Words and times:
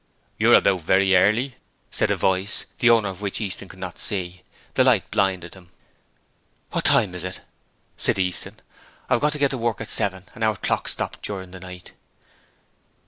'You're 0.39 0.55
about 0.55 0.81
very 0.81 1.15
early,' 1.15 1.57
said 1.91 2.09
a 2.09 2.15
voice, 2.15 2.65
the 2.79 2.89
owner 2.89 3.09
of 3.09 3.21
which 3.21 3.39
Easton 3.39 3.69
could 3.69 3.77
not 3.77 3.99
see. 3.99 4.41
The 4.73 4.83
light 4.83 5.11
blinded 5.11 5.53
him. 5.53 5.69
'What 6.71 6.85
time 6.85 7.13
is 7.13 7.23
it?' 7.23 7.41
said 7.97 8.17
Easton. 8.17 8.59
'I've 9.11 9.21
got 9.21 9.33
to 9.33 9.37
get 9.37 9.51
to 9.51 9.59
work 9.59 9.79
at 9.79 9.87
seven 9.87 10.23
and 10.33 10.43
our 10.43 10.55
clock 10.55 10.87
stopped 10.87 11.21
during 11.21 11.51
the 11.51 11.59
night.' 11.59 11.91